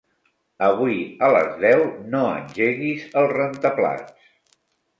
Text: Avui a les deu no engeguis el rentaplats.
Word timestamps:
Avui 0.67 0.95
a 1.27 1.29
les 1.35 1.51
deu 1.67 1.85
no 2.15 2.23
engeguis 2.31 3.07
el 3.23 3.31
rentaplats. 3.37 4.29